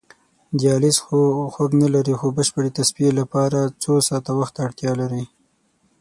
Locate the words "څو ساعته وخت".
3.83-4.53